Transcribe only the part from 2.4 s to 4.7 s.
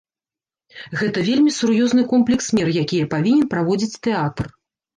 мер якія павінен праводзіць тэатр.